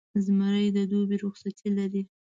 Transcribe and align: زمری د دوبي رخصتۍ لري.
زمری 0.25 0.67
د 0.75 0.77
دوبي 0.91 1.15
رخصتۍ 1.25 1.69
لري. 1.77 2.01